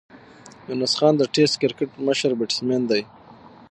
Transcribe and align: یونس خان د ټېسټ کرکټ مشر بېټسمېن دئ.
یونس 0.67 0.93
خان 0.99 1.13
د 1.17 1.23
ټېسټ 1.33 1.55
کرکټ 1.61 1.89
مشر 2.07 2.31
بېټسمېن 2.39 2.81
دئ. 2.91 3.03